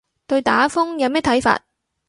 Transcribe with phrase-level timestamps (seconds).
[0.25, 1.61] 對打風有咩睇法